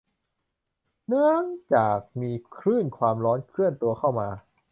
[1.05, 1.43] เนื้อง
[1.73, 4.29] จากมีคลื่นความร้อนเคลื่อนตัวเข้ามา